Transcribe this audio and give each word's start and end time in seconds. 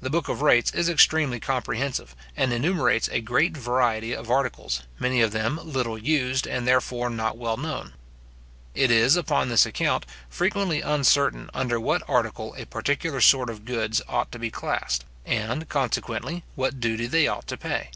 The 0.00 0.08
book 0.08 0.28
of 0.30 0.40
rates 0.40 0.70
is 0.72 0.88
extremely 0.88 1.38
comprehensive, 1.38 2.16
and 2.34 2.50
enumerates 2.50 3.08
a 3.12 3.20
great 3.20 3.54
variety 3.54 4.14
of 4.14 4.30
articles, 4.30 4.84
many 4.98 5.20
of 5.20 5.32
them 5.32 5.60
little 5.62 5.98
used, 5.98 6.46
and, 6.46 6.66
therefore, 6.66 7.10
not 7.10 7.36
well 7.36 7.58
known. 7.58 7.92
It 8.74 8.90
is, 8.90 9.16
upon 9.16 9.50
this 9.50 9.66
account, 9.66 10.06
frequently 10.30 10.80
uncertain 10.80 11.50
under 11.52 11.78
what 11.78 12.08
article 12.08 12.54
a 12.56 12.64
particular 12.64 13.20
sort 13.20 13.50
of 13.50 13.66
goods 13.66 14.00
ought 14.08 14.32
to 14.32 14.38
be 14.38 14.50
classed, 14.50 15.04
and, 15.26 15.68
consequently 15.68 16.42
what 16.54 16.80
duty 16.80 17.06
they 17.06 17.28
ought 17.28 17.46
to 17.48 17.58
pay. 17.58 17.90